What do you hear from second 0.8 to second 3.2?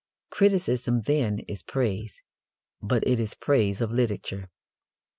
then, is praise, but it